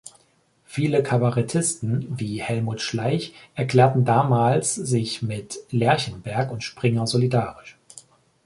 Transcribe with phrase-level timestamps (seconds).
[0.65, 7.77] Viele Kabarettisten, wie Helmut Schleich, erklärten damals sich mit Lerchenberg und Springer solidarisch.